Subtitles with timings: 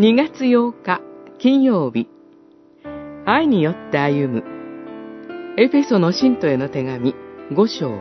[0.00, 1.02] 2月8日
[1.38, 2.08] 金曜日。
[3.26, 4.44] 愛によって歩む。
[5.58, 7.14] エフェソの信徒への手紙。
[7.50, 8.00] 5章。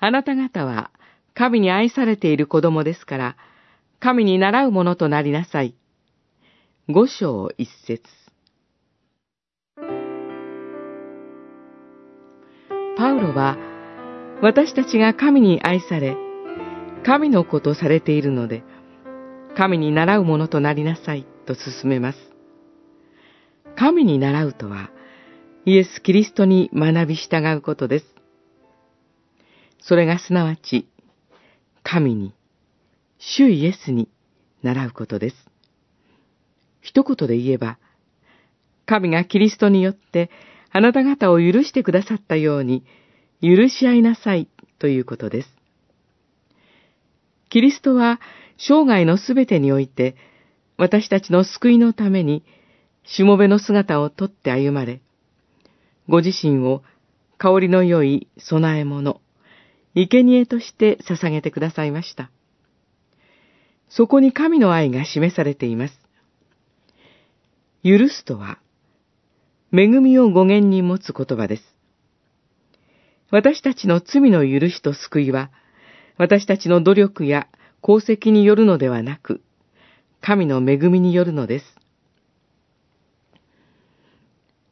[0.00, 0.90] あなた方は
[1.34, 3.36] 神に愛されている子供ですから
[4.00, 5.76] 神に習うものとなりなさい。
[6.88, 8.02] 5章一節。
[12.96, 13.67] パウロは
[14.40, 16.16] 私たちが神に愛され、
[17.04, 18.62] 神の子とされているので、
[19.56, 22.18] 神に習うものとなりなさいと進めます。
[23.76, 24.90] 神に習うとは、
[25.64, 28.14] イエス・キリストに学び従うことです。
[29.80, 30.88] それがすなわち、
[31.82, 32.32] 神に、
[33.18, 34.08] 主イエスに
[34.62, 35.36] 習うことです。
[36.80, 37.78] 一言で言えば、
[38.86, 40.30] 神がキリストによって
[40.70, 42.84] あなた方を許してくださったように、
[43.40, 45.48] 許し合いなさいということです。
[47.50, 48.20] キリストは
[48.58, 50.16] 生涯のすべてにおいて、
[50.76, 52.44] 私たちの救いのために、
[53.04, 55.00] しもべの姿をとって歩まれ、
[56.08, 56.82] ご自身を
[57.38, 59.20] 香りの良い供え物、
[59.94, 62.30] 生贄として捧げてくださいました。
[63.88, 65.98] そこに神の愛が示されています。
[67.82, 68.58] 許すとは、
[69.72, 71.77] 恵みを語源に持つ言葉です。
[73.30, 75.50] 私たちの罪の許しと救いは、
[76.16, 77.46] 私たちの努力や
[77.82, 79.42] 功績によるのではなく、
[80.20, 81.64] 神の恵みによるのです。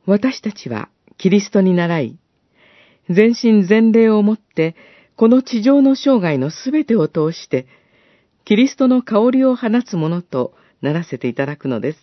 [0.06, 2.18] 私たちはキリストに習い、
[3.10, 4.74] 全身全霊をもって、
[5.16, 7.66] この地上の生涯のすべてを通して、
[8.44, 11.98] キリストの香りを放つものとならせていただくのです。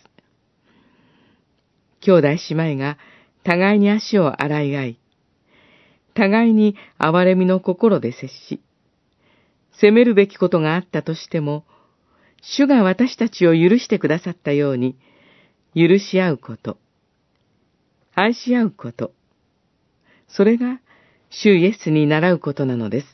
[2.00, 2.98] 兄弟姉妹が
[3.44, 4.98] 互いに足を洗い合い、
[6.14, 8.60] 互いに憐れみの心で接し、
[9.72, 11.64] 責めるべきことがあったとしても、
[12.40, 14.96] 主が私たちを許してくださったように、
[15.74, 16.78] 許し合うこと、
[18.14, 19.12] 愛し合うこと、
[20.28, 20.80] それが
[21.30, 23.13] 主イエスに習うことなのです。